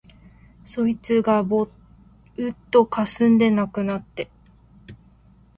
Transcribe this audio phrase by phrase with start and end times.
[0.65, 1.69] そいつがぼ
[2.37, 4.31] うっとかすんで無くなって、